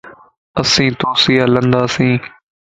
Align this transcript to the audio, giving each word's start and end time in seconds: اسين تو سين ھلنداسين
اسين 0.61 0.91
تو 0.99 1.09
سين 1.23 1.39
ھلنداسين 1.43 2.13